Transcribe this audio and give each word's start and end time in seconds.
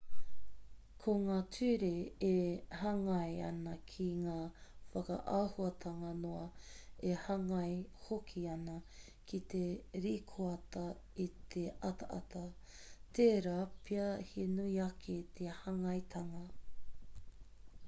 ko 1.01 1.13
ngā 1.25 1.33
ture 1.55 1.87
e 2.27 2.69
hāngai 2.83 3.33
ana 3.47 3.73
ki 3.91 4.05
ngā 4.21 4.37
whakaahuatanga 4.95 6.09
noa 6.21 6.47
e 7.09 7.11
hāngai 7.25 7.75
hoki 8.05 8.45
ana 8.55 8.77
ki 9.33 9.39
te 9.55 9.61
rīkoata 10.07 10.85
i 11.25 11.27
te 11.57 11.65
ataata 11.91 12.41
tērā 13.19 13.53
pea 13.91 14.09
he 14.31 14.47
nui 14.57 14.81
ake 14.89 15.19
te 15.41 15.51
hāngaitanga 15.61 16.43